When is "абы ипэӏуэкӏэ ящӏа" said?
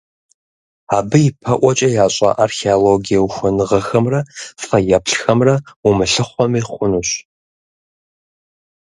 0.97-2.29